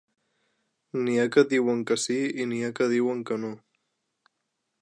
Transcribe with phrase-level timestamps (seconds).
[1.01, 3.53] N'hi ha que diuen que sí i n'hi ha que diuen que no.